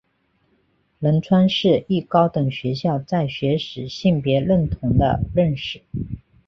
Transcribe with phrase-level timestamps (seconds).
[0.97, 5.83] 仁川世一高等学校在学时性别认同的认识。